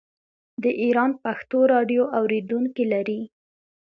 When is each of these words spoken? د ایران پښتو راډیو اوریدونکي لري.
د 0.63 0.65
ایران 0.83 1.11
پښتو 1.23 1.59
راډیو 1.73 2.03
اوریدونکي 2.19 2.83
لري. 2.93 3.21